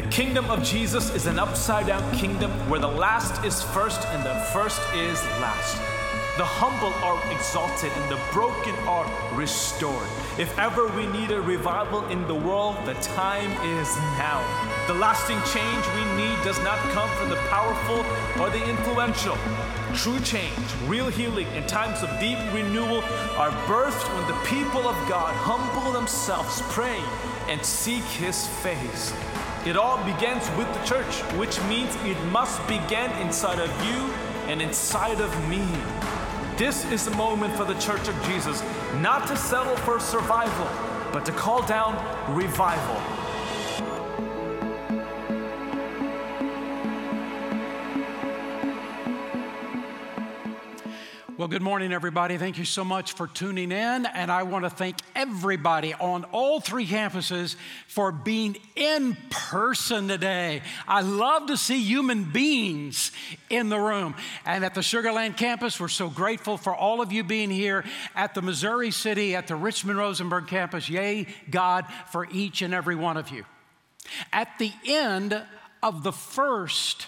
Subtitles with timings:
[0.00, 4.24] The kingdom of Jesus is an upside down kingdom where the last is first and
[4.24, 5.76] the first is last.
[6.38, 9.04] The humble are exalted and the broken are
[9.36, 10.08] restored.
[10.38, 14.40] If ever we need a revival in the world, the time is now.
[14.86, 18.00] The lasting change we need does not come from the powerful
[18.40, 19.36] or the influential.
[19.94, 20.56] True change,
[20.86, 23.02] real healing, in times of deep renewal
[23.36, 27.02] are birthed when the people of God humble themselves, pray,
[27.50, 29.12] and seek His face.
[29.66, 34.10] It all begins with the church, which means it must begin inside of you
[34.48, 35.66] and inside of me.
[36.56, 38.62] This is the moment for the Church of Jesus
[38.96, 40.66] not to settle for survival,
[41.12, 41.94] but to call down
[42.34, 43.19] revival.
[51.40, 52.36] Well, good morning, everybody.
[52.36, 54.04] Thank you so much for tuning in.
[54.04, 60.60] And I want to thank everybody on all three campuses for being in person today.
[60.86, 63.10] I love to see human beings
[63.48, 64.16] in the room.
[64.44, 67.86] And at the Sugarland campus, we're so grateful for all of you being here.
[68.14, 72.96] At the Missouri City, at the Richmond Rosenberg campus, yay, God, for each and every
[72.96, 73.46] one of you.
[74.30, 75.42] At the end
[75.82, 77.06] of the first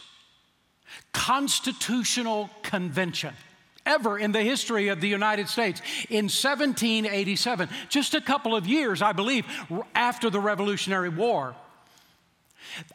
[1.12, 3.34] Constitutional Convention,
[3.86, 9.02] ever in the history of the United States in 1787, just a couple of years,
[9.02, 9.46] I believe,
[9.94, 11.54] after the Revolutionary War.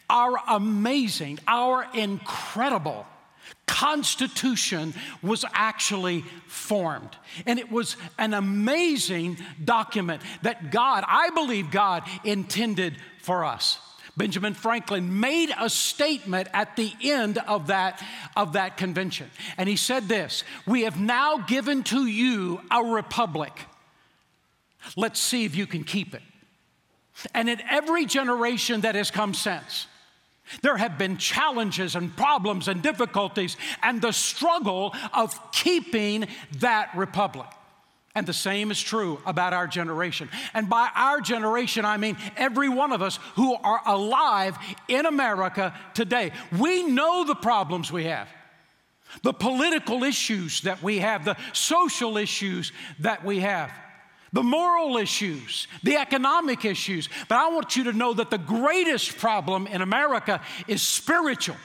[0.09, 3.05] Our amazing, our incredible
[3.67, 7.15] Constitution was actually formed.
[7.45, 13.79] And it was an amazing document that God, I believe God, intended for us.
[14.17, 18.03] Benjamin Franklin made a statement at the end of that,
[18.35, 19.29] of that convention.
[19.57, 23.53] And he said this We have now given to you a republic.
[24.95, 26.23] Let's see if you can keep it.
[27.33, 29.87] And in every generation that has come since,
[30.61, 36.27] there have been challenges and problems and difficulties and the struggle of keeping
[36.59, 37.47] that republic.
[38.17, 40.27] And the same is true about our generation.
[40.55, 44.57] And by our generation, I mean every one of us who are alive
[44.87, 46.31] in America today.
[46.57, 48.27] We know the problems we have,
[49.21, 53.71] the political issues that we have, the social issues that we have.
[54.33, 57.07] The moral issues, the economic issues.
[57.29, 61.55] But I want you to know that the greatest problem in America is spiritual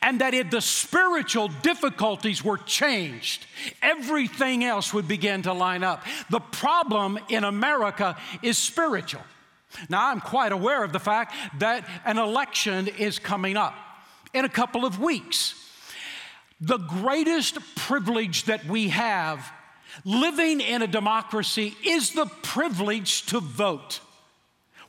[0.00, 3.46] and that if the spiritual difficulties were changed,
[3.80, 6.04] everything else would begin to line up.
[6.30, 9.22] The problem in America is spiritual.
[9.88, 13.74] Now, I'm quite aware of the fact that an election is coming up
[14.34, 15.54] in a couple of weeks.
[16.60, 19.50] The greatest privilege that we have
[20.04, 24.00] living in a democracy is the privilege to vote.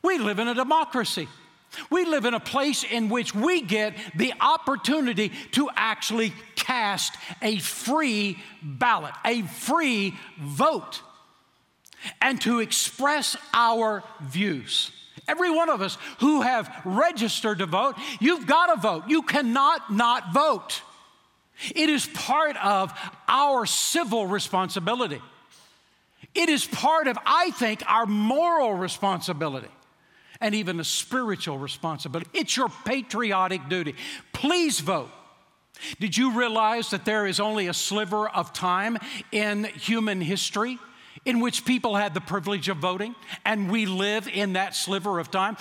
[0.01, 1.27] We live in a democracy.
[1.89, 7.57] We live in a place in which we get the opportunity to actually cast a
[7.59, 11.01] free ballot, a free vote,
[12.21, 14.91] and to express our views.
[15.27, 19.03] Every one of us who have registered to vote, you've got to vote.
[19.07, 20.81] You cannot not vote.
[21.75, 22.93] It is part of
[23.27, 25.21] our civil responsibility.
[26.35, 29.69] It is part of, I think, our moral responsibility
[30.43, 32.29] and even a spiritual responsibility.
[32.33, 33.95] It's your patriotic duty.
[34.33, 35.09] Please vote.
[35.99, 38.97] Did you realize that there is only a sliver of time
[39.31, 40.77] in human history?
[41.25, 43.15] in which people had the privilege of voting,
[43.45, 45.55] and we live in that sliver of time.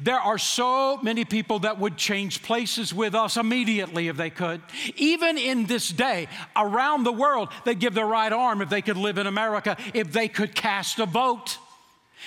[0.00, 4.60] There are so many people that would change places with us immediately if they could.
[4.96, 8.96] Even in this day, around the world, they'd give their right arm if they could
[8.96, 11.58] live in America, if they could cast a vote.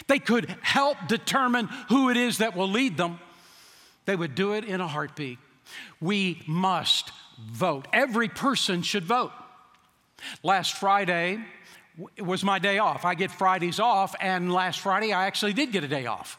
[0.07, 3.19] They could help determine who it is that will lead them.
[4.05, 5.39] They would do it in a heartbeat.
[5.99, 7.11] We must
[7.51, 7.87] vote.
[7.91, 9.31] Every person should vote.
[10.43, 11.39] Last Friday
[12.19, 13.05] was my day off.
[13.05, 16.37] I get Fridays off, and last Friday I actually did get a day off.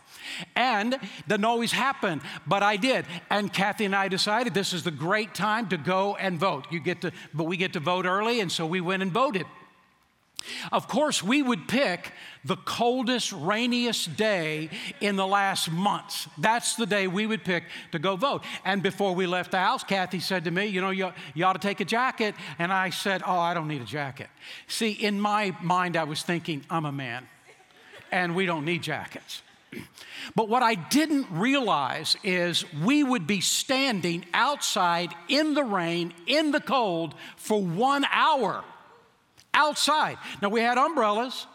[0.55, 3.07] And doesn't always happen, but I did.
[3.31, 6.67] And Kathy and I decided this is the great time to go and vote.
[6.71, 9.47] You get to, but we get to vote early, and so we went and voted.
[10.71, 12.13] Of course, we would pick
[12.45, 16.29] the coldest, rainiest day in the last months.
[16.39, 18.45] That's the day we would pick to go vote.
[18.65, 21.55] And before we left the house, Kathy said to me, You know, you, you ought
[21.55, 22.35] to take a jacket.
[22.59, 24.29] And I said, Oh, I don't need a jacket.
[24.69, 27.27] See, in my mind, I was thinking, I'm a man,
[28.13, 29.43] and we don't need jackets.
[30.35, 36.51] But what I didn't realize is we would be standing outside in the rain, in
[36.51, 38.65] the cold, for one hour
[39.57, 40.19] outside.
[40.41, 41.47] Now, we had umbrellas,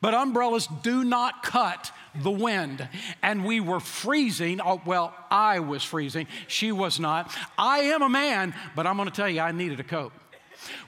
[0.00, 1.90] But umbrellas do not cut
[2.22, 2.88] the wind.
[3.22, 4.60] And we were freezing.
[4.60, 6.26] Oh, well, I was freezing.
[6.48, 7.34] She was not.
[7.58, 10.12] I am a man, but I'm going to tell you, I needed a coat.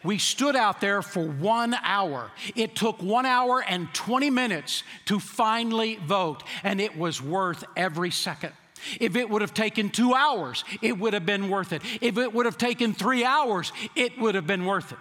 [0.02, 2.30] We stood out there for one hour.
[2.56, 8.10] It took one hour and 20 minutes to finally vote, and it was worth every
[8.10, 8.52] second.
[9.00, 11.82] If it would have taken two hours, it would have been worth it.
[12.00, 14.98] If it would have taken three hours, it would have been worth it.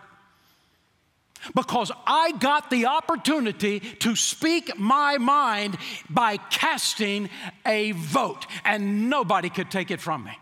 [1.54, 5.78] Because I got the opportunity to speak my mind
[6.10, 7.30] by casting
[7.66, 10.38] a vote, and nobody could take it from me.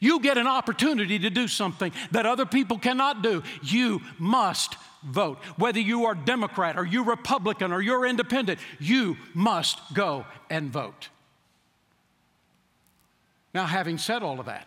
[0.00, 3.42] You get an opportunity to do something that other people cannot do.
[3.62, 5.38] You must vote.
[5.56, 11.10] Whether you are Democrat or you're Republican or you're independent, you must go and vote.
[13.52, 14.66] Now, having said all of that,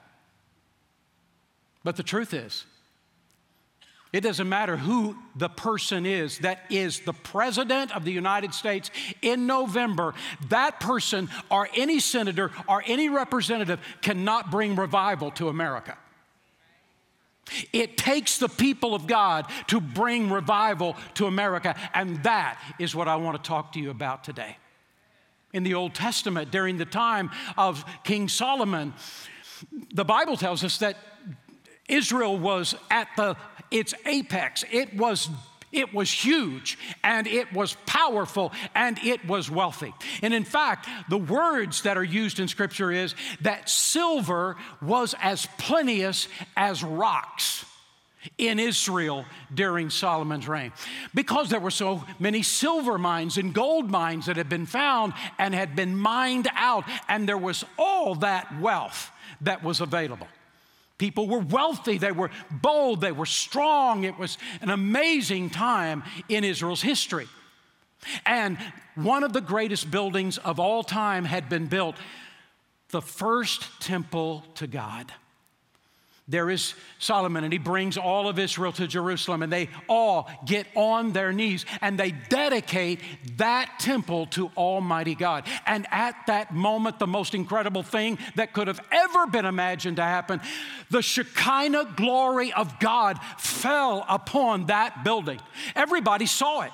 [1.83, 2.65] but the truth is,
[4.13, 8.89] it doesn't matter who the person is that is the president of the United States
[9.21, 10.13] in November.
[10.50, 15.98] That person or any senator or any representative cannot bring revival to America.
[17.71, 23.07] It takes the people of God to bring revival to America, and that is what
[23.07, 24.57] I want to talk to you about today.
[25.54, 28.94] In the Old Testament, during the time of King Solomon,
[29.94, 30.98] the Bible tells us that
[31.88, 33.38] Israel was at the
[33.71, 34.63] its apex.
[34.71, 35.29] It was
[35.71, 39.93] it was huge and it was powerful and it was wealthy.
[40.21, 45.45] And in fact, the words that are used in scripture is that silver was as
[45.57, 47.65] plenteous as rocks
[48.37, 50.71] in Israel during Solomon's reign
[51.13, 55.53] because there were so many silver mines and gold mines that had been found and
[55.53, 59.11] had been mined out, and there was all that wealth
[59.41, 60.27] that was available.
[60.97, 64.03] People were wealthy, they were bold, they were strong.
[64.03, 67.27] It was an amazing time in Israel's history.
[68.25, 68.57] And
[68.95, 71.95] one of the greatest buildings of all time had been built
[72.89, 75.11] the first temple to God
[76.27, 80.68] there is Solomon, and he brings all of Israel to Jerusalem, and they all get
[80.75, 83.00] on their knees and they dedicate
[83.38, 85.45] that temple to Almighty God.
[85.65, 90.03] And at that moment, the most incredible thing that could have ever been imagined to
[90.03, 90.41] happen,
[90.89, 95.39] the Shekinah glory of God fell upon that building.
[95.75, 96.71] Everybody saw it.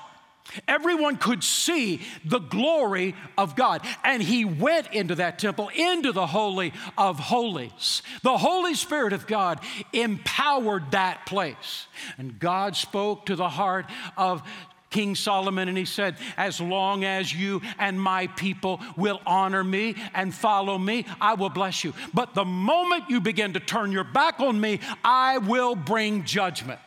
[0.68, 3.81] Everyone could see the glory of God.
[4.04, 8.01] And he went into that temple, into the Holy of Holies.
[8.22, 9.60] The Holy Spirit of God
[9.94, 11.88] empowered that place.
[12.18, 13.86] And God spoke to the heart
[14.18, 14.44] of
[14.90, 19.96] King Solomon, and he said, As long as you and my people will honor me
[20.13, 21.96] and follow me, I will bless you.
[22.13, 26.80] But the moment you begin to turn your back on me, I will bring judgment.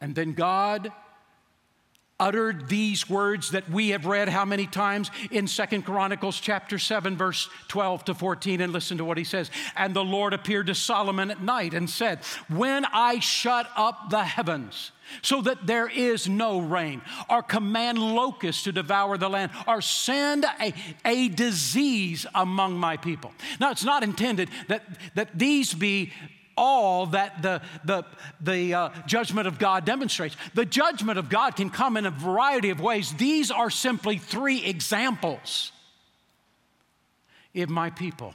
[0.00, 0.92] And then God
[2.18, 7.16] uttered these words that we have read how many times in Second Chronicles chapter 7
[7.16, 10.74] verse 12 to 14 and listen to what he says and the Lord appeared to
[10.74, 14.92] Solomon at night and said when I shut up the heavens
[15.22, 20.44] so that there is no rain, or command locusts to devour the land, or send
[20.60, 20.72] a,
[21.04, 23.32] a disease among my people.
[23.60, 24.82] Now, it's not intended that,
[25.14, 26.12] that these be
[26.56, 28.04] all that the, the,
[28.40, 30.36] the uh, judgment of God demonstrates.
[30.54, 33.12] The judgment of God can come in a variety of ways.
[33.14, 35.72] These are simply three examples.
[37.54, 38.34] If my people,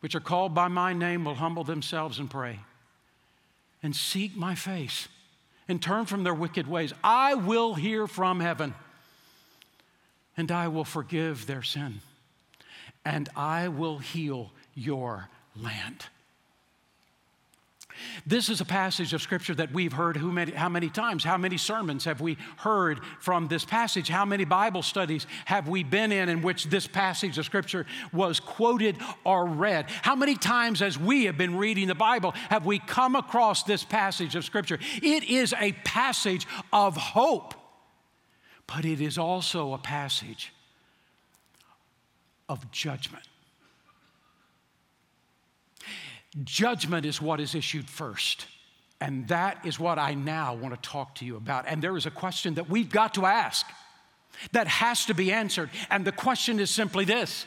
[0.00, 2.60] which are called by my name, will humble themselves and pray
[3.82, 5.08] and seek my face
[5.68, 8.74] and turn from their wicked ways, I will hear from heaven
[10.36, 12.00] and I will forgive their sin
[13.04, 16.06] and I will heal your land.
[18.26, 21.24] This is a passage of scripture that we've heard many, how many times?
[21.24, 24.08] How many sermons have we heard from this passage?
[24.08, 28.40] How many Bible studies have we been in in which this passage of scripture was
[28.40, 29.90] quoted or read?
[30.02, 33.84] How many times, as we have been reading the Bible, have we come across this
[33.84, 34.78] passage of scripture?
[35.02, 37.54] It is a passage of hope,
[38.66, 40.52] but it is also a passage
[42.48, 43.24] of judgment.
[46.42, 48.46] Judgment is what is issued first.
[49.00, 51.66] And that is what I now want to talk to you about.
[51.68, 53.66] And there is a question that we've got to ask
[54.52, 55.70] that has to be answered.
[55.90, 57.46] And the question is simply this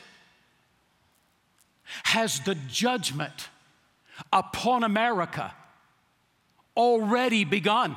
[2.04, 3.48] Has the judgment
[4.32, 5.52] upon America
[6.76, 7.96] already begun?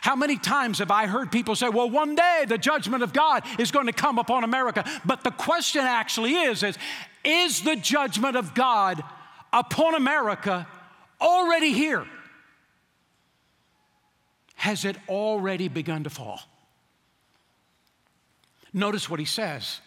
[0.00, 3.44] How many times have I heard people say, well, one day the judgment of God
[3.58, 4.84] is going to come upon America?
[5.04, 6.78] But the question actually is, is
[7.24, 9.02] is the judgment of God
[9.52, 10.66] upon America
[11.20, 12.06] already here?
[14.64, 16.40] has it already begun to fall?
[18.72, 19.80] Notice what he says.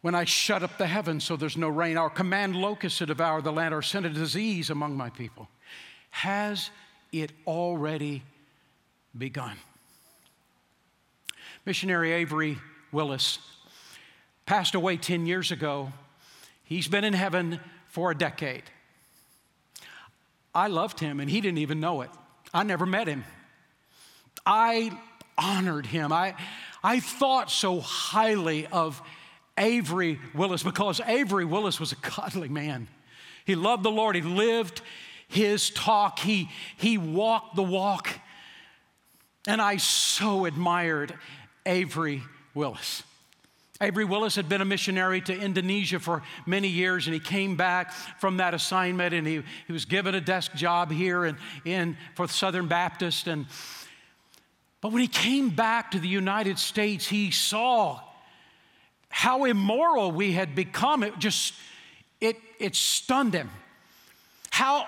[0.00, 3.42] When I shut up the heavens so there's no rain, or command locusts to devour
[3.42, 5.48] the land, or send a disease among my people.
[6.08, 6.70] Has
[7.12, 8.22] it already
[9.16, 9.56] begun?
[11.66, 12.58] Missionary Avery
[12.92, 13.38] Willis
[14.46, 15.92] passed away 10 years ago.
[16.64, 18.64] He's been in heaven for a decade.
[20.54, 22.10] I loved him and he didn't even know it.
[22.52, 23.24] I never met him.
[24.44, 24.90] I
[25.38, 26.12] honored him.
[26.12, 26.34] I,
[26.82, 29.00] I thought so highly of
[29.56, 32.88] Avery Willis because Avery Willis was a godly man.
[33.44, 34.16] He loved the Lord.
[34.16, 34.80] He lived
[35.28, 36.18] his talk.
[36.18, 38.08] He, he walked the walk.
[39.46, 41.14] And I so admired
[41.64, 42.22] Avery
[42.54, 43.02] Willis.
[43.82, 47.92] Avery Willis had been a missionary to Indonesia for many years, and he came back
[48.18, 52.28] from that assignment, and he, he was given a desk job here in, in, for
[52.28, 53.26] Southern Baptist.
[53.26, 53.46] And,
[54.82, 58.00] but when he came back to the United States, he saw
[59.08, 61.02] how immoral we had become.
[61.02, 61.54] It just,
[62.20, 63.48] it, it stunned him.
[64.50, 64.84] How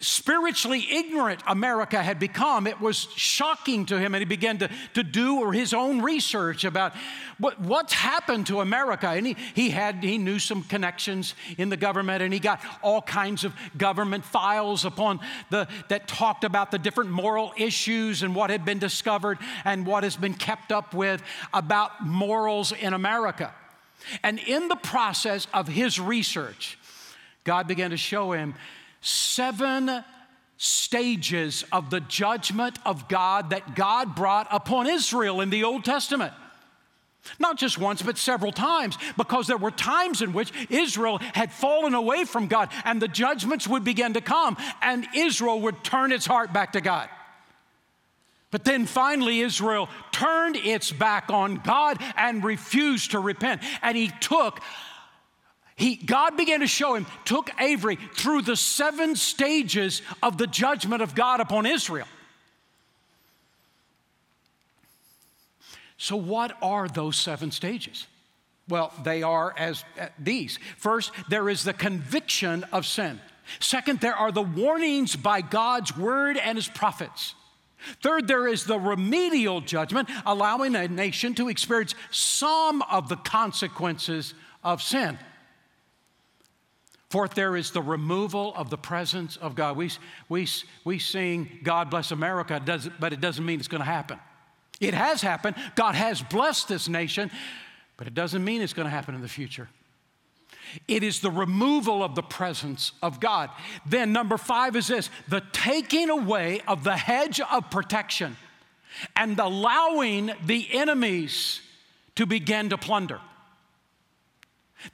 [0.00, 5.02] spiritually ignorant America had become, it was shocking to him, and he began to, to
[5.02, 6.92] do his own research about
[7.38, 9.08] what, what's happened to America.
[9.08, 13.02] And he, he had he knew some connections in the government, and he got all
[13.02, 15.18] kinds of government files upon
[15.50, 20.04] the that talked about the different moral issues and what had been discovered and what
[20.04, 23.52] has been kept up with about morals in America.
[24.22, 26.78] And in the process of his research,
[27.42, 28.54] God began to show him
[29.00, 30.04] seven
[30.56, 36.32] stages of the judgment of God that God brought upon Israel in the Old Testament.
[37.38, 41.94] Not just once, but several times, because there were times in which Israel had fallen
[41.94, 46.26] away from God and the judgments would begin to come and Israel would turn its
[46.26, 47.08] heart back to God.
[48.50, 53.62] But then finally, Israel turned its back on God and refused to repent.
[53.82, 54.60] And he took
[55.78, 61.02] he, God began to show him, took Avery through the seven stages of the judgment
[61.02, 62.08] of God upon Israel.
[65.96, 68.08] So, what are those seven stages?
[68.68, 70.58] Well, they are as uh, these.
[70.78, 73.20] First, there is the conviction of sin.
[73.60, 77.34] Second, there are the warnings by God's word and his prophets.
[78.02, 84.34] Third, there is the remedial judgment, allowing a nation to experience some of the consequences
[84.64, 85.16] of sin.
[87.10, 89.76] Fourth, there is the removal of the presence of God.
[89.76, 89.90] We,
[90.28, 90.46] we,
[90.84, 92.60] we sing, God bless America,
[93.00, 94.18] but it doesn't mean it's going to happen.
[94.78, 95.56] It has happened.
[95.74, 97.30] God has blessed this nation,
[97.96, 99.68] but it doesn't mean it's going to happen in the future.
[100.86, 103.48] It is the removal of the presence of God.
[103.86, 108.36] Then, number five is this the taking away of the hedge of protection
[109.16, 111.62] and allowing the enemies
[112.16, 113.20] to begin to plunder.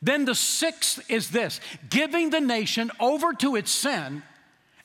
[0.01, 4.23] Then the sixth is this giving the nation over to its sin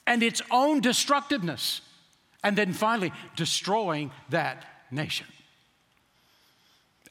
[0.05, 1.81] and its own destructiveness.
[2.43, 5.27] And then finally, destroying that nation.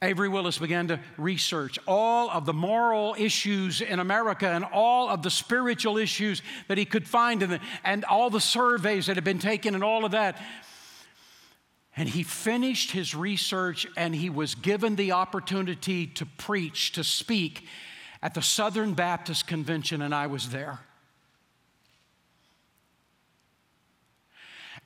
[0.00, 5.22] Avery Willis began to research all of the moral issues in America and all of
[5.22, 9.40] the spiritual issues that he could find the, and all the surveys that had been
[9.40, 10.40] taken and all of that.
[11.98, 17.66] And he finished his research and he was given the opportunity to preach, to speak
[18.22, 20.78] at the Southern Baptist Convention, and I was there.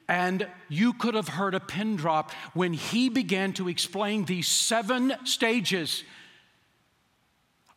[0.09, 5.13] And you could have heard a pin drop when he began to explain these seven
[5.25, 6.05] stages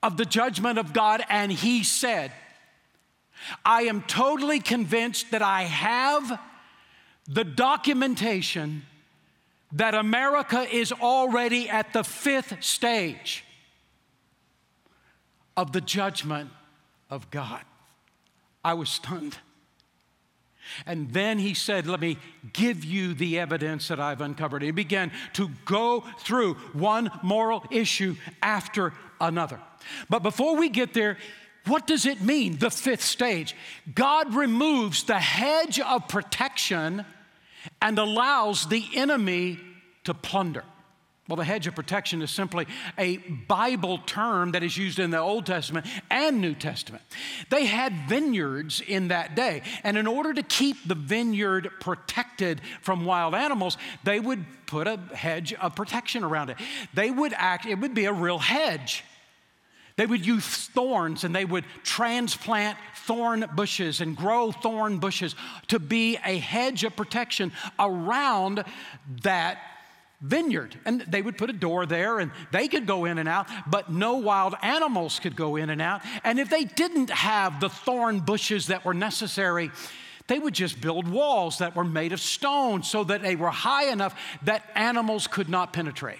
[0.01, 1.22] of the judgment of God.
[1.30, 2.32] And he said,
[3.65, 6.39] I am totally convinced that I have
[7.27, 8.84] the documentation
[9.75, 13.44] that America is already at the fifth stage
[15.58, 16.50] of the judgment
[17.10, 17.62] of God.
[18.63, 19.38] I was stunned.
[20.86, 22.17] And then he said, Let me
[22.53, 24.63] give you the evidence that I've uncovered.
[24.63, 29.60] He began to go through one moral issue after another.
[30.10, 31.17] But before we get there,
[31.67, 33.55] what does it mean, the fifth stage?
[33.94, 37.05] God removes the hedge of protection
[37.81, 39.60] and allows the enemy
[40.03, 40.63] to plunder.
[41.27, 42.67] Well, the hedge of protection is simply
[43.00, 47.03] a Bible term that is used in the Old Testament and New Testament.
[47.50, 53.05] They had vineyards in that day, and in order to keep the vineyard protected from
[53.05, 56.57] wild animals, they would put a hedge of protection around it.
[56.93, 59.03] They would act, it would be a real hedge
[59.98, 65.36] They would use thorns and they would transplant thorn bushes and grow thorn bushes
[65.70, 68.66] to be a hedge of protection around
[69.22, 69.60] that
[70.20, 70.75] vineyard.
[70.86, 73.90] And they would put a door there and they could go in and out, but
[73.90, 76.02] no wild animals could go in and out.
[76.25, 79.72] And if they didn't have the thorn bushes that were necessary,
[80.28, 83.92] they would just build walls that were made of stone so that they were high
[83.92, 86.20] enough that animals could not penetrate.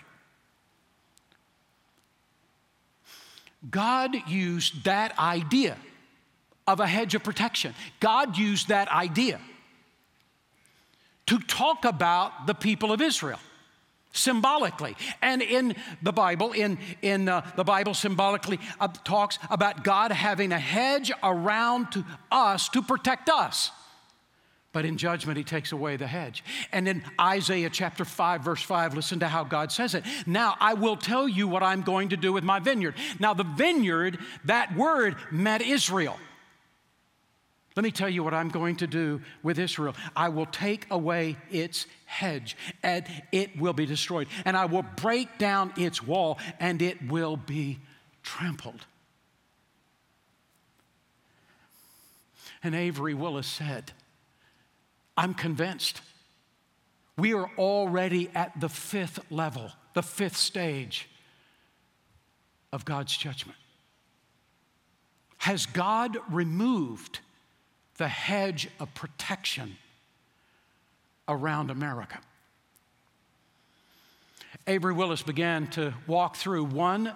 [3.69, 5.77] God used that idea
[6.67, 7.74] of a hedge of protection.
[8.00, 9.39] God used that idea
[11.27, 13.39] to talk about the people of Israel
[14.12, 14.95] symbolically.
[15.22, 20.51] And in the Bible, in, in uh, the Bible symbolically uh, talks about God having
[20.51, 23.72] a hedge around to us to protect us.
[24.75, 26.44] But in judgment, he takes away the hedge.
[26.74, 30.03] And in Isaiah chapter 5, verse 5, listen to how God says it.
[30.25, 32.96] Now I will tell you what I'm going to do with my vineyard.
[33.17, 36.20] Now, the vineyard, that word meant Israel.
[37.77, 39.96] Let me tell you what I'm going to do with Israel.
[40.13, 44.27] I will take away its hedge, and it will be destroyed.
[44.44, 47.79] And I will break down its wall, and it will be
[48.24, 48.86] trampled.
[52.62, 53.94] And Avery Willis said,
[55.17, 56.01] I'm convinced
[57.17, 61.10] we are already at the fifth level, the fifth stage
[62.74, 63.57] of God's judgment.
[65.38, 67.19] Has God removed
[67.98, 69.77] the hedge of protection
[71.27, 72.19] around America?
[74.67, 77.13] Avery Willis began to walk through one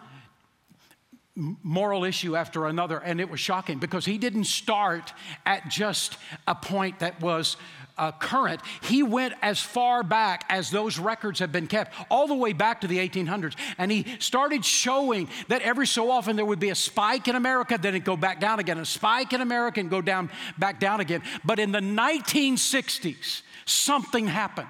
[1.36, 5.14] moral issue after another, and it was shocking because he didn't start
[5.46, 7.58] at just a point that was
[8.00, 12.34] uh, current, he went as far back as those records have been kept, all the
[12.34, 13.56] way back to the 1800s.
[13.78, 17.78] And he started showing that every so often there would be a spike in America,
[17.80, 21.02] then it'd go back down again, a spike in America and go down, back down
[21.02, 21.22] again.
[21.44, 24.70] But in the 1960s, something happened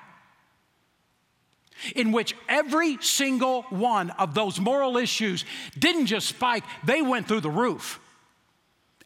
[1.96, 5.46] in which every single one of those moral issues
[5.78, 8.00] didn't just spike, they went through the roof.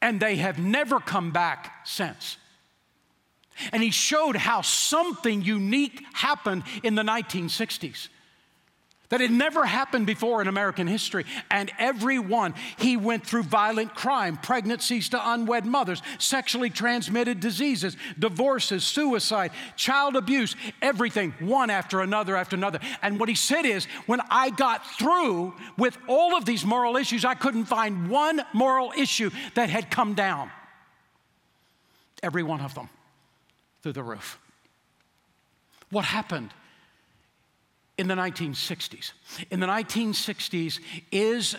[0.01, 2.37] And they have never come back since.
[3.71, 8.07] And he showed how something unique happened in the 1960s
[9.13, 11.23] that had never happened before in American history.
[11.51, 17.95] And every one, he went through violent crime, pregnancies to unwed mothers, sexually transmitted diseases,
[18.17, 22.79] divorces, suicide, child abuse, everything, one after another after another.
[23.03, 27.23] And what he said is, when I got through with all of these moral issues,
[27.23, 30.49] I couldn't find one moral issue that had come down.
[32.23, 32.89] Every one of them
[33.83, 34.39] through the roof.
[35.91, 36.51] What happened
[37.97, 39.11] in the 1960s?
[39.51, 40.79] In the 1960s
[41.11, 41.55] is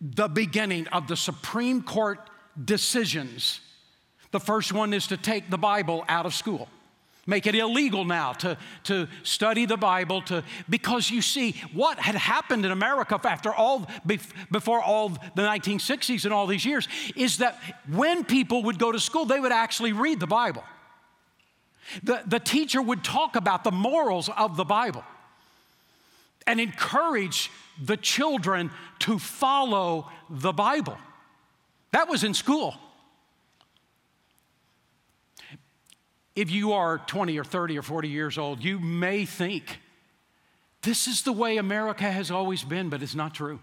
[0.00, 2.18] the beginning of the Supreme Court
[2.64, 3.60] decisions.
[4.32, 6.68] The first one is to take the Bible out of school.
[7.24, 12.16] Make it illegal now to, to study the Bible, to, because you see, what had
[12.16, 13.86] happened in America after all,
[14.50, 18.98] before all the 1960s and all these years, is that when people would go to
[18.98, 20.64] school, they would actually read the Bible.
[22.02, 25.04] The, the teacher would talk about the morals of the Bible
[26.46, 27.50] and encourage
[27.82, 30.96] the children to follow the Bible.
[31.92, 32.74] That was in school.
[36.34, 39.80] If you are 20 or 30 or 40 years old, you may think
[40.82, 43.60] this is the way America has always been, but it's not true.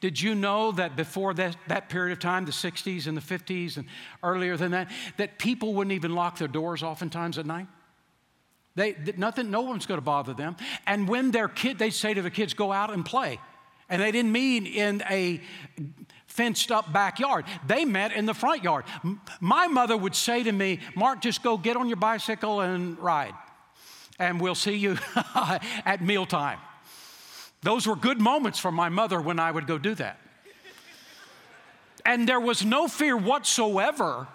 [0.00, 3.76] Did you know that before that, that period of time, the 60s and the 50s
[3.76, 3.86] and
[4.22, 7.66] earlier than that, that people wouldn't even lock their doors oftentimes at night?
[8.74, 10.56] They, nothing, no one's going to bother them.
[10.86, 13.40] And when their kid, they'd say to the kids, go out and play.
[13.88, 15.40] And they didn't mean in a
[16.26, 17.46] fenced up backyard.
[17.66, 18.84] They met in the front yard.
[19.40, 23.34] My mother would say to me, Mark, just go get on your bicycle and ride.
[24.18, 24.98] And we'll see you
[25.34, 26.58] at mealtime.
[27.62, 30.18] Those were good moments for my mother when I would go do that.
[32.04, 34.28] And there was no fear whatsoever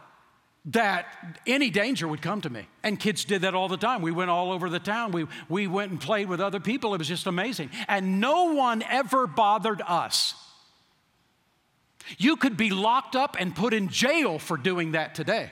[0.66, 2.68] that any danger would come to me.
[2.84, 4.02] And kids did that all the time.
[4.02, 5.12] We went all over the town.
[5.12, 6.94] We, we went and played with other people.
[6.94, 7.70] It was just amazing.
[7.88, 10.36] And no one ever bothered us.
[12.18, 15.52] You could be locked up and put in jail for doing that today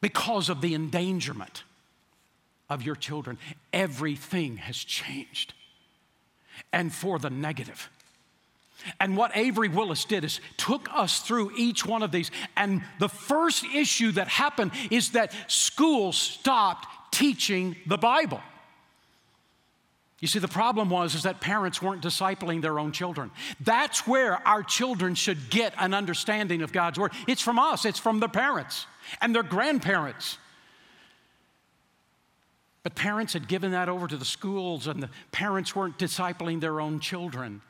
[0.00, 1.62] because of the endangerment
[2.68, 3.38] of your children.
[3.72, 5.54] Everything has changed,
[6.72, 7.90] and for the negative.
[9.00, 12.30] And what Avery Willis did is took us through each one of these.
[12.56, 18.40] And the first issue that happened is that schools stopped teaching the Bible.
[20.20, 23.30] You see, the problem was is that parents weren't discipling their own children.
[23.60, 27.12] That's where our children should get an understanding of God's word.
[27.28, 28.86] It's from us, it's from their parents
[29.20, 30.38] and their grandparents.
[32.88, 36.80] But parents had given that over to the schools, and the parents weren't discipling their
[36.80, 37.60] own children.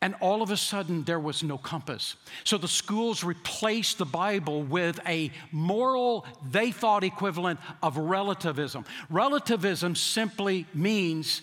[0.00, 2.16] And all of a sudden, there was no compass.
[2.42, 8.86] So the schools replaced the Bible with a moral, they thought, equivalent of relativism.
[9.10, 11.42] Relativism simply means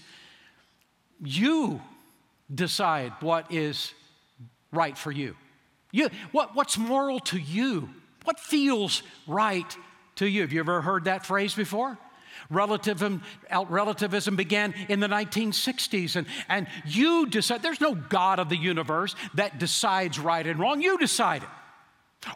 [1.23, 1.79] you
[2.51, 3.93] decide what is
[4.71, 5.35] right for you.
[5.91, 7.89] you what, what's moral to you?
[8.23, 9.77] What feels right
[10.15, 10.41] to you?
[10.41, 11.99] Have you ever heard that phrase before?
[12.49, 13.21] Relativism,
[13.67, 19.15] relativism began in the 1960s, and, and you decide, there's no God of the universe
[19.35, 20.81] that decides right and wrong.
[20.81, 21.49] You decide it.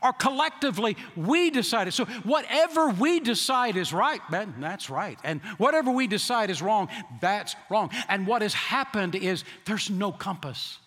[0.02, 1.94] Or collectively, we decide it.
[1.94, 5.20] So, whatever we decide is right, man, that's right.
[5.24, 6.88] And whatever we decide is wrong,
[7.20, 7.90] that's wrong.
[8.08, 10.78] And what has happened is there's no compass.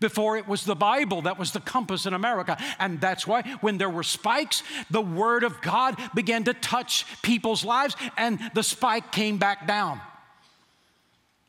[0.00, 2.56] Before it was the Bible that was the compass in America.
[2.78, 7.64] And that's why when there were spikes, the Word of God began to touch people's
[7.64, 10.00] lives and the spike came back down.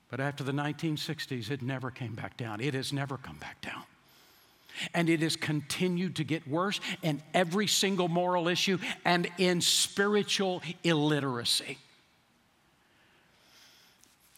[0.09, 2.61] But after the 1960s, it never came back down.
[2.61, 3.83] It has never come back down.
[4.93, 10.63] And it has continued to get worse in every single moral issue and in spiritual
[10.83, 11.77] illiteracy.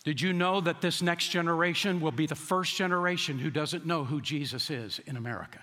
[0.03, 4.03] Did you know that this next generation will be the first generation who doesn't know
[4.03, 5.59] who Jesus is in America?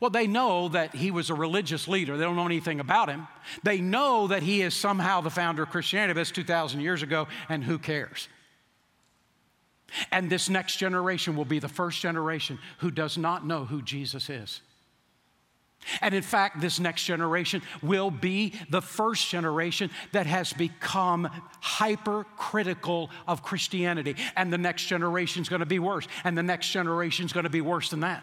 [0.00, 2.16] Well, they know that he was a religious leader.
[2.16, 3.28] They don't know anything about him.
[3.62, 6.14] They know that he is somehow the founder of Christianity.
[6.14, 8.28] That's 2,000 years ago, and who cares?
[10.10, 14.28] And this next generation will be the first generation who does not know who Jesus
[14.28, 14.60] is.
[16.00, 21.28] And in fact, this next generation will be the first generation that has become
[21.60, 24.16] hypercritical of Christianity.
[24.36, 26.06] And the next generation is going to be worse.
[26.24, 28.22] And the next generation is going to be worse than that.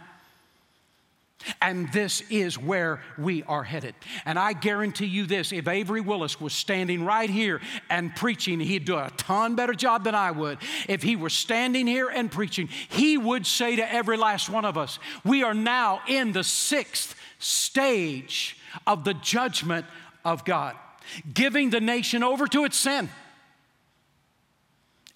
[1.62, 3.96] And this is where we are headed.
[4.26, 8.86] And I guarantee you this if Avery Willis was standing right here and preaching, he'd
[8.86, 10.60] do a ton better job than I would.
[10.88, 14.78] If he were standing here and preaching, he would say to every last one of
[14.78, 19.86] us, We are now in the sixth stage of the judgment
[20.24, 20.76] of God,
[21.34, 23.10] giving the nation over to its sin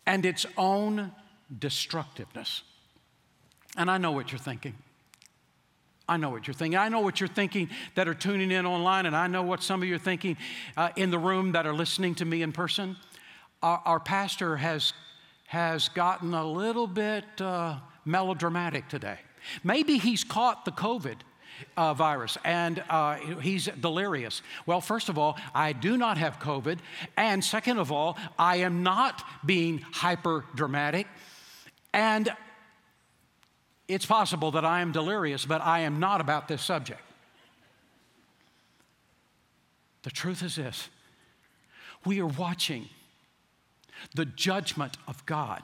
[0.06, 1.12] and its own
[1.60, 2.64] destructiveness.
[3.76, 4.74] And I know what you're thinking.
[6.10, 6.78] I know what you're thinking.
[6.78, 9.82] I know what you're thinking that are tuning in online, and I know what some
[9.82, 10.38] of you are thinking
[10.78, 12.96] uh, in the room that are listening to me in person.
[13.62, 14.94] Our, our pastor has,
[15.48, 19.18] has gotten a little bit uh, melodramatic today.
[19.64, 21.18] Maybe he's caught the COVID
[21.76, 24.42] uh, virus and uh, he's delirious.
[24.66, 26.80] Well, first of all, I do not have COVID.
[27.16, 31.08] And second of all, I am not being hyper dramatic.
[31.94, 32.30] And
[33.88, 37.02] it's possible that I am delirious, but I am not about this subject.
[40.04, 40.90] The truth is this
[42.06, 42.88] we are watching
[44.16, 45.64] the judgment of God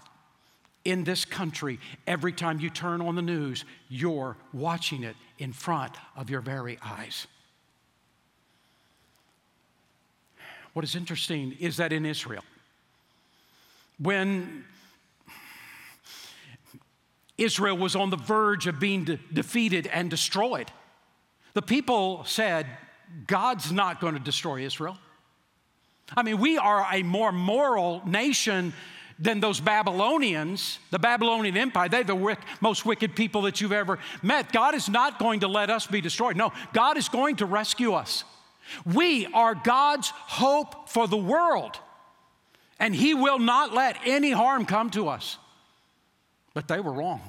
[0.85, 5.93] in this country, every time you turn on the news, you're watching it in front
[6.15, 7.27] of your very eyes.
[10.73, 12.43] What is interesting is that in Israel,
[13.97, 14.65] when
[17.37, 20.71] Israel was on the verge of being de- defeated and destroyed,
[21.53, 22.67] the people said,
[23.27, 24.97] God's not going to destroy Israel.
[26.15, 28.73] I mean, we are a more moral nation
[29.19, 31.87] than those Babylonians, the Babylonian Empire.
[31.89, 34.51] They're the wick, most wicked people that you've ever met.
[34.51, 36.35] God is not going to let us be destroyed.
[36.35, 38.23] No, God is going to rescue us.
[38.85, 41.77] We are God's hope for the world,
[42.79, 45.37] and He will not let any harm come to us.
[46.53, 47.21] But they were wrong.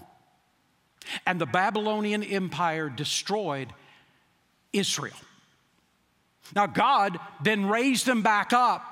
[1.27, 3.73] And the Babylonian Empire destroyed
[4.73, 5.17] Israel.
[6.55, 8.83] Now, God then raised them back up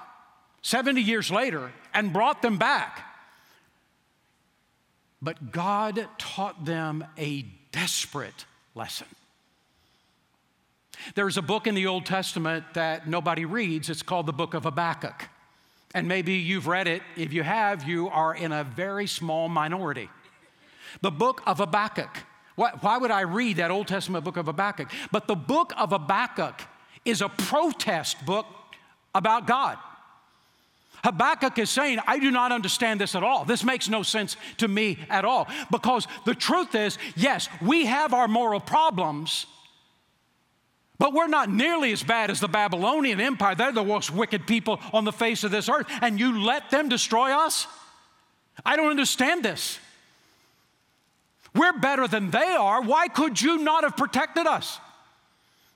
[0.62, 3.06] 70 years later and brought them back.
[5.20, 9.06] But God taught them a desperate lesson.
[11.14, 13.90] There's a book in the Old Testament that nobody reads.
[13.90, 15.28] It's called the book of Habakkuk.
[15.94, 17.02] And maybe you've read it.
[17.16, 20.08] If you have, you are in a very small minority.
[21.00, 22.10] The book of Habakkuk.
[22.54, 24.90] Why, would I read that Old Testament book of Habakkuk?
[25.10, 26.60] But the book of Habakkuk
[27.04, 28.46] is a protest book
[29.14, 29.78] about God.
[31.02, 33.44] Habakkuk is saying, I do not understand this at all.
[33.44, 35.48] This makes no sense to me at all.
[35.70, 39.46] Because the truth is, yes, we have our moral problems,
[40.98, 43.56] but we're not nearly as bad as the Babylonian Empire.
[43.56, 46.88] They're the most wicked people on the face of this earth, and you let them
[46.88, 47.66] destroy us?
[48.64, 49.80] I don't understand this.
[51.54, 52.82] We're better than they are.
[52.82, 54.78] Why could you not have protected us?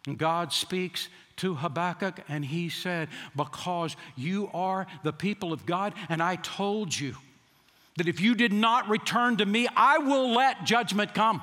[0.06, 5.94] And God speaks to Habakkuk and he said, Because you are the people of God,
[6.08, 7.16] and I told you
[7.96, 11.42] that if you did not return to me, I will let judgment come.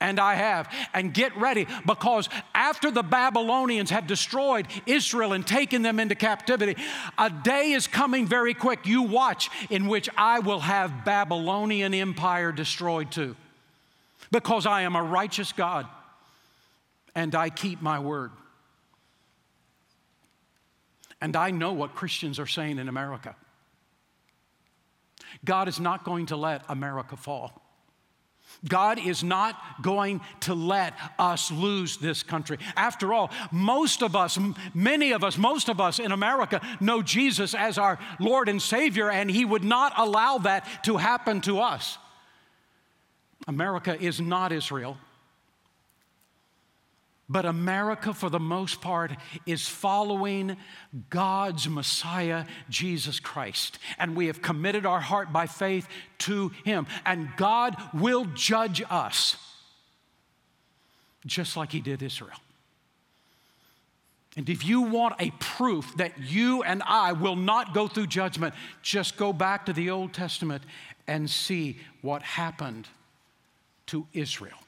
[0.00, 0.72] And I have.
[0.94, 6.76] And get ready because after the Babylonians have destroyed Israel and taken them into captivity,
[7.18, 8.86] a day is coming very quick.
[8.86, 13.34] You watch in which I will have Babylonian empire destroyed too.
[14.30, 15.86] Because I am a righteous God
[17.14, 18.30] and I keep my word.
[21.20, 23.34] And I know what Christians are saying in America.
[25.44, 27.60] God is not going to let America fall.
[28.66, 32.58] God is not going to let us lose this country.
[32.76, 34.38] After all, most of us,
[34.74, 39.10] many of us, most of us in America know Jesus as our Lord and Savior,
[39.10, 41.98] and He would not allow that to happen to us.
[43.46, 44.96] America is not Israel.
[47.28, 49.12] But America, for the most part,
[49.44, 50.56] is following
[51.10, 53.78] God's Messiah, Jesus Christ.
[53.98, 55.86] And we have committed our heart by faith
[56.18, 56.86] to Him.
[57.04, 59.36] And God will judge us
[61.26, 62.38] just like He did Israel.
[64.36, 68.54] And if you want a proof that you and I will not go through judgment,
[68.82, 70.62] just go back to the Old Testament
[71.06, 72.86] and see what happened
[73.86, 74.58] to Israel.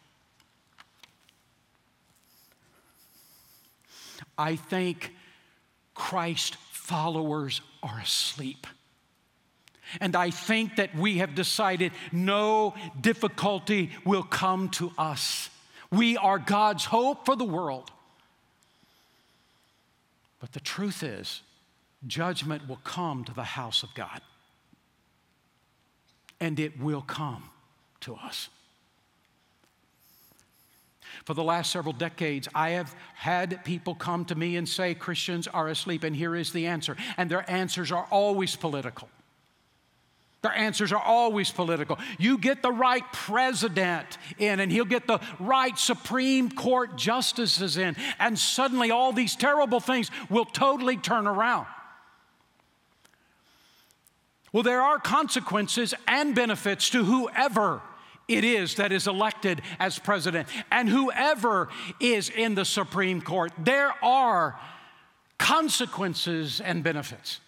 [4.41, 5.13] I think
[5.95, 8.67] Christ followers are asleep.
[10.01, 15.51] And I think that we have decided no difficulty will come to us.
[15.93, 17.91] We are God's hope for the world.
[20.39, 21.43] But the truth is,
[22.07, 24.23] judgment will come to the house of God.
[26.41, 27.51] And it will come
[28.01, 28.49] to us.
[31.31, 35.47] For the last several decades, I have had people come to me and say Christians
[35.47, 36.97] are asleep, and here is the answer.
[37.17, 39.09] And their answers are always political.
[40.43, 42.01] Their answers are always political.
[42.19, 47.95] You get the right president in, and he'll get the right Supreme Court justices in,
[48.19, 51.69] and suddenly all these terrible things will totally turn around.
[54.53, 57.83] Well, there are consequences and benefits to whoever
[58.31, 63.53] it is that is elected as president and whoever is in the Supreme Court.
[63.59, 64.59] There are
[65.39, 67.41] consequences and benefits.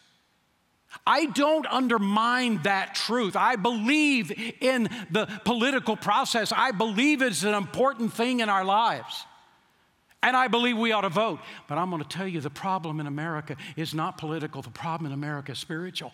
[1.07, 3.35] I don't undermine that truth.
[3.37, 6.53] I believe in the political process.
[6.55, 9.25] I believe it's an important thing in our lives.
[10.23, 11.41] And I believe we ought to vote.
[11.67, 15.07] But I'm going to tell you the problem in America is not political, the problem
[15.07, 16.13] in America is spiritual.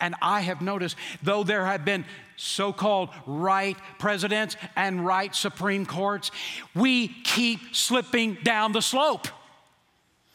[0.00, 2.04] And I have noticed, though there have been
[2.36, 6.30] so called right presidents and right Supreme Courts,
[6.74, 9.28] we keep slipping down the slope.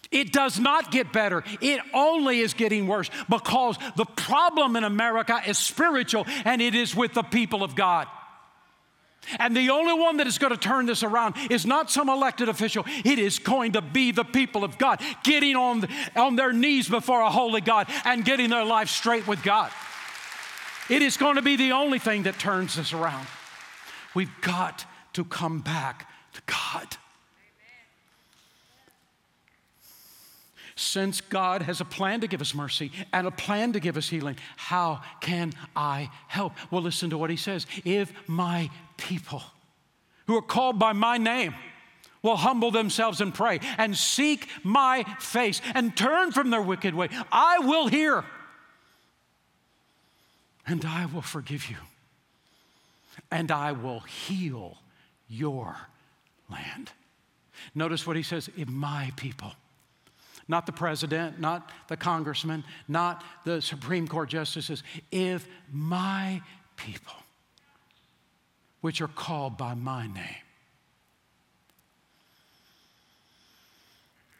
[0.10, 1.43] It does not get better.
[1.62, 6.95] It only is getting worse because the problem in America is spiritual and it is
[6.95, 8.08] with the people of God.
[9.40, 12.50] And the only one that is going to turn this around is not some elected
[12.50, 12.86] official.
[13.04, 17.22] It is going to be the people of God getting on, on their knees before
[17.22, 19.72] a holy God and getting their life straight with God.
[20.90, 23.28] It is going to be the only thing that turns this around.
[24.16, 26.98] We've got to come back to God.
[30.78, 34.10] Since God has a plan to give us mercy and a plan to give us
[34.10, 36.54] healing, how can I help?
[36.70, 37.66] Well, listen to what he says.
[37.84, 39.42] If my people
[40.28, 41.56] who are called by my name
[42.22, 47.10] will humble themselves and pray and seek my face and turn from their wicked way,
[47.32, 48.24] I will hear
[50.68, 51.78] and I will forgive you
[53.32, 54.78] and I will heal
[55.28, 55.76] your
[56.52, 56.92] land.
[57.74, 59.54] Notice what he says if my people
[60.48, 64.84] not the president, not the congressman, not the Supreme Court justices.
[65.12, 66.42] If my
[66.76, 67.16] people,
[68.82, 70.44] which are called by my name,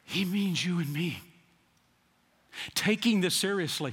[0.04, 1.20] he means you and me.
[2.74, 3.92] Taking this seriously.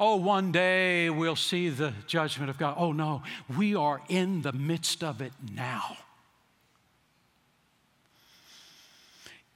[0.00, 2.74] Oh, one day we'll see the judgment of God.
[2.76, 3.22] Oh, no,
[3.56, 5.96] we are in the midst of it now.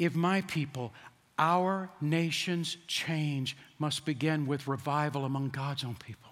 [0.02, 0.92] If my people,
[1.38, 6.28] our nation's change must begin with revival among God's own people.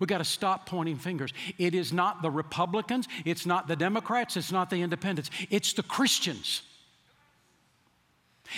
[0.00, 1.32] We've got to stop pointing fingers.
[1.56, 5.84] It is not the Republicans, it's not the Democrats, it's not the independents, it's the
[5.84, 6.62] Christians.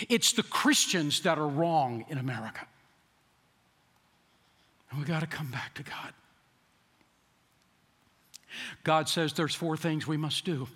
[0.09, 2.65] It's the Christians that are wrong in America.
[4.89, 6.13] And we've got to come back to God.
[8.83, 10.67] God says there's four things we must do.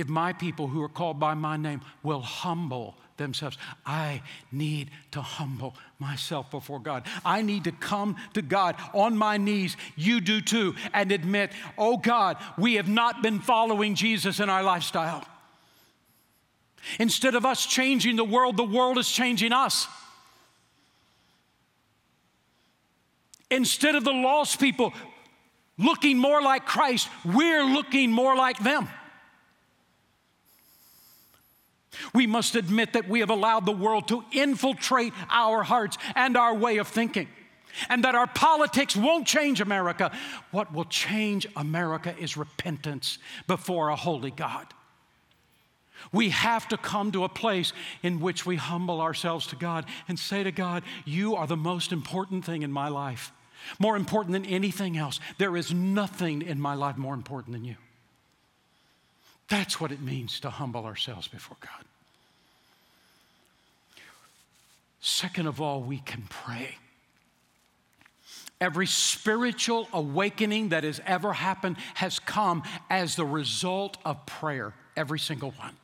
[0.00, 5.20] If my people who are called by my name will humble themselves, I need to
[5.20, 7.06] humble myself before God.
[7.22, 9.76] I need to come to God on my knees.
[9.96, 14.62] You do too, and admit, oh God, we have not been following Jesus in our
[14.62, 15.22] lifestyle.
[16.98, 19.86] Instead of us changing the world, the world is changing us.
[23.50, 24.94] Instead of the lost people
[25.76, 28.88] looking more like Christ, we're looking more like them.
[32.14, 36.54] We must admit that we have allowed the world to infiltrate our hearts and our
[36.54, 37.28] way of thinking,
[37.88, 40.10] and that our politics won't change America.
[40.50, 44.66] What will change America is repentance before a holy God.
[46.12, 50.18] We have to come to a place in which we humble ourselves to God and
[50.18, 53.32] say to God, You are the most important thing in my life
[53.78, 55.20] more important than anything else.
[55.38, 57.76] There is nothing in my life more important than you.
[59.50, 61.84] That's what it means to humble ourselves before God.
[65.00, 66.76] Second of all, we can pray.
[68.60, 75.18] Every spiritual awakening that has ever happened has come as the result of prayer, every
[75.18, 75.76] single one.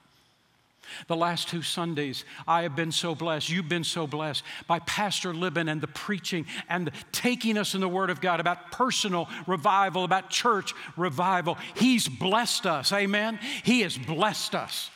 [1.06, 3.48] The last two Sundays, I have been so blessed.
[3.48, 7.80] You've been so blessed by Pastor Libin and the preaching and the taking us in
[7.80, 11.58] the Word of God about personal revival, about church revival.
[11.76, 12.92] He's blessed us.
[12.92, 13.38] Amen.
[13.62, 14.90] He has blessed us.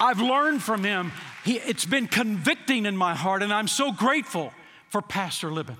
[0.00, 1.12] I've learned from him.
[1.44, 4.52] He, it's been convicting in my heart, and I'm so grateful
[4.90, 5.76] for Pastor Libin.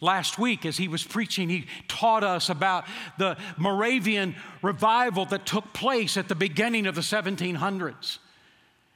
[0.00, 2.84] Last week, as he was preaching, he taught us about
[3.18, 8.18] the Moravian revival that took place at the beginning of the 1700s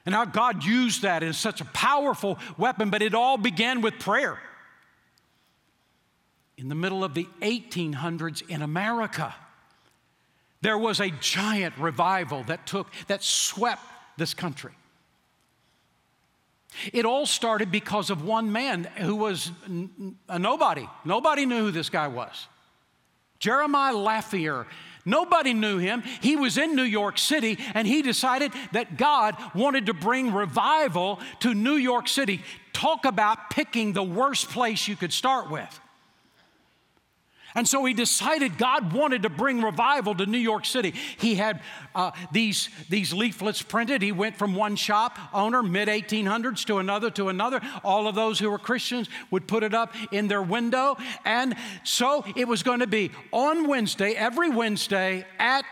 [0.05, 3.99] and how God used that as such a powerful weapon, but it all began with
[3.99, 4.39] prayer.
[6.57, 9.33] In the middle of the 1800s in America,
[10.61, 13.81] there was a giant revival that took, that swept
[14.17, 14.71] this country.
[16.93, 19.51] It all started because of one man who was
[20.29, 20.87] a nobody.
[21.03, 22.47] Nobody knew who this guy was.
[23.39, 24.65] Jeremiah Lanphier.
[25.05, 26.01] Nobody knew him.
[26.21, 31.19] He was in New York City and he decided that God wanted to bring revival
[31.41, 32.41] to New York City.
[32.73, 35.79] Talk about picking the worst place you could start with.
[37.55, 40.93] And so he decided God wanted to bring revival to New York City.
[41.17, 41.61] He had
[41.95, 44.01] uh, these, these leaflets printed.
[44.01, 47.61] He went from one shop owner, mid 1800s, to another, to another.
[47.83, 50.97] All of those who were Christians would put it up in their window.
[51.23, 55.63] And so it was going to be on Wednesday, every Wednesday at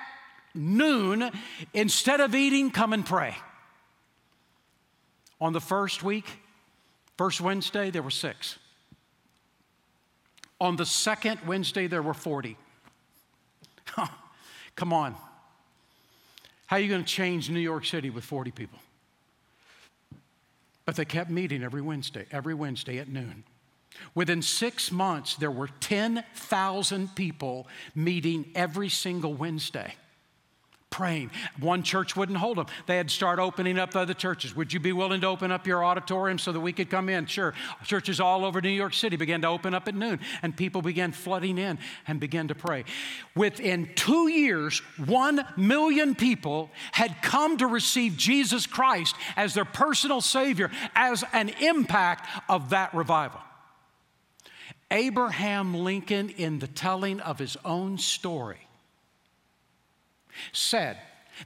[0.56, 1.32] noon,
[1.74, 3.36] instead of eating, come and pray.
[5.42, 6.26] On the first week,
[7.18, 8.58] first Wednesday, there were six.
[10.64, 12.56] On the second Wednesday, there were 40.
[14.78, 15.14] Come on.
[16.68, 18.80] How are you going to change New York City with 40 people?
[20.86, 23.44] But they kept meeting every Wednesday, every Wednesday at noon.
[24.16, 29.96] Within six months, there were 10,000 people meeting every single Wednesday
[30.94, 31.32] praying.
[31.60, 32.68] One church wouldn't hold them.
[32.86, 34.56] They had to start opening up other churches.
[34.56, 37.26] Would you be willing to open up your auditorium so that we could come in?
[37.26, 37.56] Sure.
[37.84, 41.12] Churches all over New York City began to open up at noon, and people began
[41.12, 42.84] flooding in and began to pray.
[43.36, 50.22] Within two years, one million people had come to receive Jesus Christ as their personal
[50.22, 53.42] Savior as an impact of that revival.
[54.92, 58.68] Abraham Lincoln, in the telling of his own story,
[60.52, 60.98] said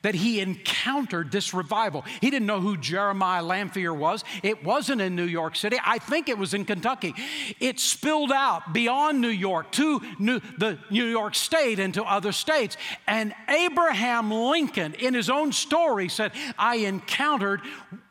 [0.01, 2.03] that he encountered this revival.
[2.21, 4.23] He didn't know who Jeremiah Lanphier was.
[4.43, 5.77] It wasn't in New York City.
[5.83, 7.15] I think it was in Kentucky.
[7.59, 12.31] It spilled out beyond New York to New, the New York State and to other
[12.31, 12.77] states.
[13.07, 17.61] And Abraham Lincoln, in his own story, said, I encountered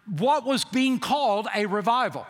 [0.07, 2.27] what was being called a revival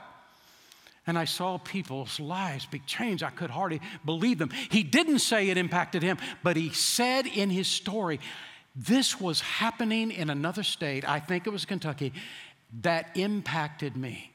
[1.06, 3.22] and I saw people's lives be changed.
[3.22, 4.50] I could hardly believe them.
[4.70, 8.20] He didn't say it impacted him, but he said in his story,
[8.74, 12.12] this was happening in another state, I think it was Kentucky,
[12.82, 14.32] that impacted me.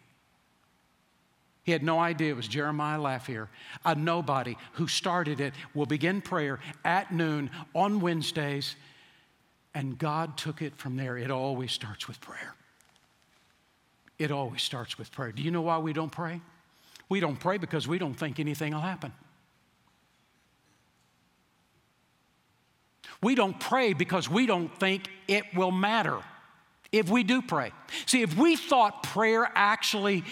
[1.63, 3.49] He had no idea it was Jeremiah Lanphier,
[3.85, 8.75] a nobody who started it, We'll begin prayer at noon on Wednesdays,
[9.75, 11.17] and God took it from there.
[11.17, 12.55] It always starts with prayer.
[14.17, 15.31] It always starts with prayer.
[15.31, 16.41] Do you know why we don't pray?
[17.11, 19.11] We don't pray because we don't think anything will happen.
[23.21, 26.19] We don't pray because we don't think it will matter
[26.89, 27.73] if we do pray.
[28.05, 30.23] See, if we thought prayer actually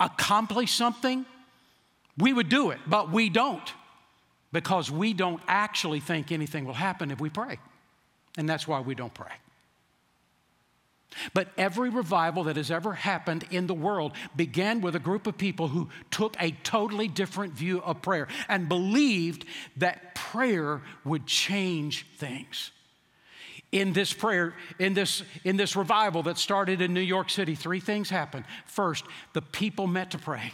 [0.00, 1.24] accomplished something,
[2.18, 3.72] We would do it, but we don't
[4.52, 7.58] because we don't actually think anything will happen if we pray.
[8.36, 9.32] And that's why we don't pray.
[11.32, 15.38] But every revival that has ever happened in the world began with a group of
[15.38, 19.44] people who took a totally different view of prayer and believed
[19.76, 22.70] that prayer would change things.
[23.72, 27.80] In this prayer, in this, in this revival that started in New York City, three
[27.80, 28.44] things happened.
[28.66, 30.52] First, the people met to pray.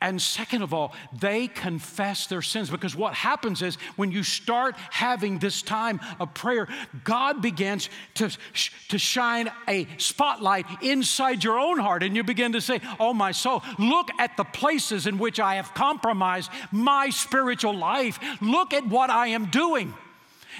[0.00, 4.76] And second of all, they confess their sins because what happens is when you start
[4.90, 6.68] having this time of prayer,
[7.04, 8.30] God begins to,
[8.88, 12.02] to shine a spotlight inside your own heart.
[12.02, 15.56] And you begin to say, Oh, my soul, look at the places in which I
[15.56, 18.18] have compromised my spiritual life.
[18.40, 19.94] Look at what I am doing.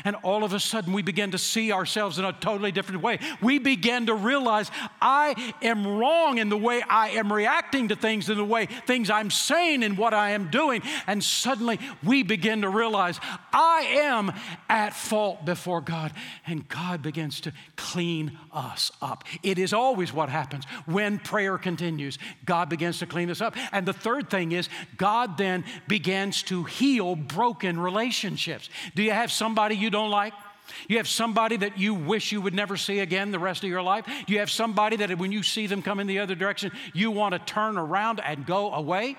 [0.05, 3.19] And all of a sudden, we begin to see ourselves in a totally different way.
[3.41, 4.71] We begin to realize
[5.01, 9.11] I am wrong in the way I am reacting to things, in the way things
[9.11, 10.83] I'm saying and what I am doing.
[11.07, 13.21] And suddenly, we begin to realize
[13.53, 14.33] I am
[14.69, 16.13] at fault before God.
[16.47, 19.25] And God begins to clean us up.
[19.43, 22.19] It is always what happens when prayer continues.
[22.45, 23.57] God begins to clean us up.
[23.73, 28.69] And the third thing is, God then begins to heal broken relationships.
[28.95, 30.35] Do you have somebody you you don't like?
[30.87, 33.81] You have somebody that you wish you would never see again the rest of your
[33.81, 34.07] life?
[34.27, 37.33] You have somebody that when you see them come in the other direction, you want
[37.33, 39.17] to turn around and go away?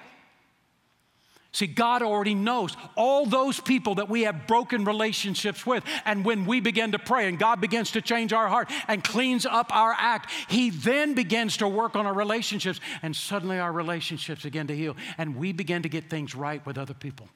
[1.51, 5.83] See, God already knows all those people that we have broken relationships with.
[6.05, 9.47] And when we begin to pray and God begins to change our heart and cleans
[9.47, 12.79] up our act, He then begins to work on our relationships.
[13.01, 14.95] And suddenly our relationships begin to heal.
[15.17, 17.27] And we begin to get things right with other people.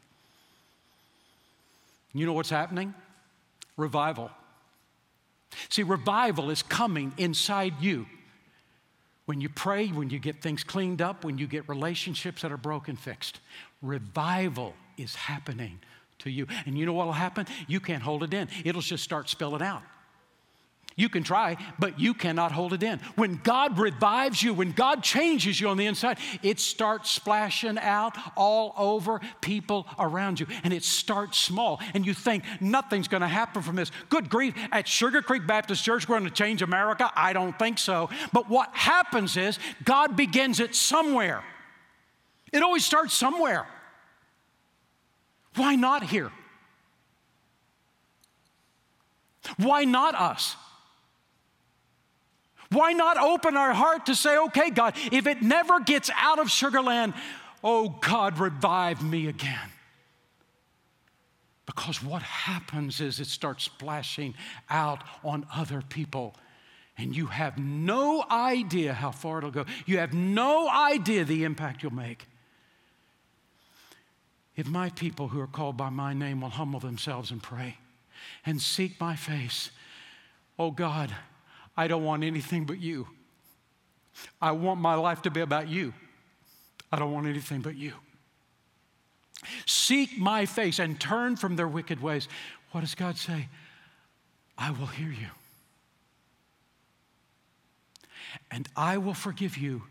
[2.13, 2.93] You know what's happening?
[3.77, 4.31] Revival.
[5.69, 8.05] See, revival is coming inside you.
[9.25, 12.57] When you pray, when you get things cleaned up, when you get relationships that are
[12.57, 13.39] broken fixed,
[13.81, 15.79] revival is happening
[16.19, 16.47] to you.
[16.65, 17.47] And you know what will happen?
[17.67, 19.83] You can't hold it in, it'll just start spilling out.
[20.95, 22.99] You can try, but you cannot hold it in.
[23.15, 28.15] When God revives you, when God changes you on the inside, it starts splashing out
[28.37, 30.45] all over people around you.
[30.63, 31.81] And it starts small.
[31.93, 33.91] And you think nothing's going to happen from this.
[34.09, 37.11] Good grief, at Sugar Creek Baptist Church, we're going to change America?
[37.15, 38.09] I don't think so.
[38.31, 41.43] But what happens is God begins it somewhere.
[42.51, 43.67] It always starts somewhere.
[45.55, 46.31] Why not here?
[49.57, 50.55] Why not us?
[52.73, 56.47] Why not open our heart to say, okay, God, if it never gets out of
[56.47, 57.13] Sugarland,
[57.63, 59.69] oh God, revive me again?
[61.65, 64.33] Because what happens is it starts splashing
[64.69, 66.35] out on other people.
[66.97, 69.65] And you have no idea how far it'll go.
[69.85, 72.27] You have no idea the impact you'll make.
[74.55, 77.77] If my people who are called by my name will humble themselves and pray
[78.45, 79.71] and seek my face,
[80.59, 81.11] oh God,
[81.75, 83.07] I don't want anything but you.
[84.41, 85.93] I want my life to be about you.
[86.91, 87.93] I don't want anything but you.
[89.65, 92.27] Seek my face and turn from their wicked ways.
[92.71, 93.47] What does God say?
[94.57, 95.27] I will hear you.
[98.51, 99.83] And I will forgive you,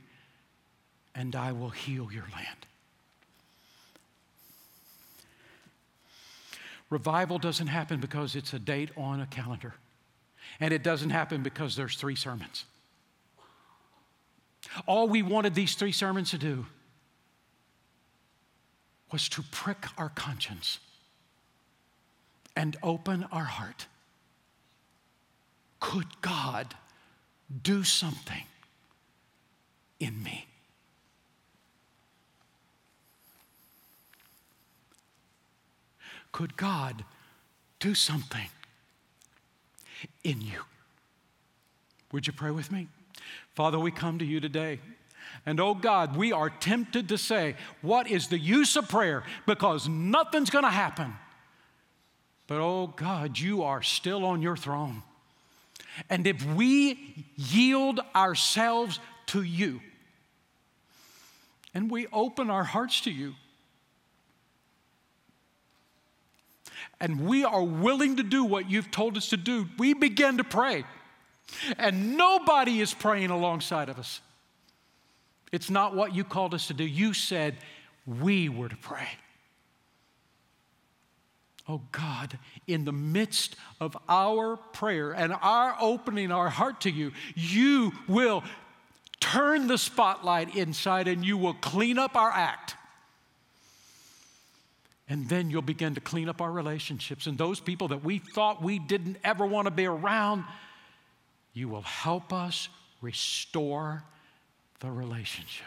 [1.14, 2.66] and I will heal your land.
[6.90, 9.74] Revival doesn't happen because it's a date on a calendar.
[10.60, 12.64] And it doesn't happen because there's three sermons.
[14.86, 16.66] All we wanted these three sermons to do
[19.10, 20.78] was to prick our conscience
[22.56, 23.86] and open our heart.
[25.80, 26.74] Could God
[27.62, 28.44] do something
[30.00, 30.46] in me?
[36.30, 37.04] Could God
[37.78, 38.48] do something
[40.24, 40.60] in you.
[42.12, 42.88] Would you pray with me?
[43.54, 44.80] Father, we come to you today.
[45.46, 49.24] And oh God, we are tempted to say, What is the use of prayer?
[49.46, 51.14] Because nothing's going to happen.
[52.46, 55.02] But oh God, you are still on your throne.
[56.08, 59.80] And if we yield ourselves to you
[61.74, 63.34] and we open our hearts to you,
[67.02, 70.44] and we are willing to do what you've told us to do, we begin to
[70.44, 70.84] pray.
[71.76, 74.20] And nobody is praying alongside of us.
[75.50, 76.84] It's not what you called us to do.
[76.84, 77.56] You said
[78.06, 79.08] we were to pray.
[81.68, 82.38] Oh God,
[82.68, 88.44] in the midst of our prayer and our opening our heart to you, you will
[89.18, 92.76] turn the spotlight inside and you will clean up our act.
[95.12, 97.26] And then you'll begin to clean up our relationships.
[97.26, 100.42] And those people that we thought we didn't ever want to be around,
[101.52, 102.70] you will help us
[103.02, 104.04] restore
[104.80, 105.66] the relationship.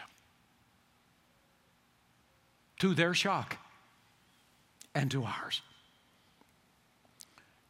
[2.80, 3.56] To their shock
[4.96, 5.62] and to ours.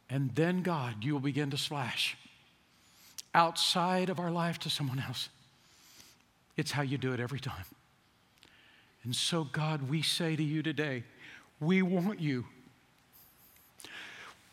[0.09, 2.17] And then, God, you will begin to splash
[3.35, 5.29] outside of our life to someone else.
[6.55, 7.65] It's how you do it every time.
[9.03, 11.03] And so, God, we say to you today,
[11.59, 12.45] we want you.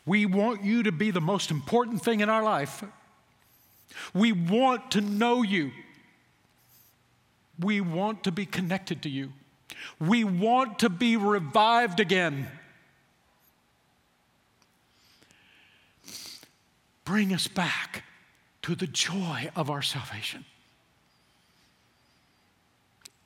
[0.05, 2.83] We want you to be the most important thing in our life.
[4.13, 5.71] We want to know you.
[7.59, 9.31] We want to be connected to you.
[9.99, 12.47] We want to be revived again.
[17.03, 18.03] Bring us back
[18.63, 20.43] to the joy of our salvation.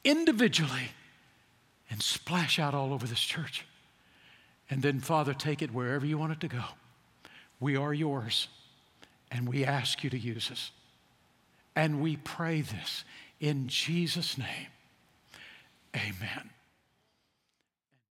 [0.04, 0.92] Individually
[1.90, 3.66] and splash out all over this church.
[4.70, 6.64] And then, Father, take it wherever you want it to go.
[7.60, 8.48] We are yours,
[9.32, 10.72] and we ask you to use us.
[11.76, 13.04] And we pray this
[13.40, 14.68] in Jesus' name.
[15.96, 16.52] Amen.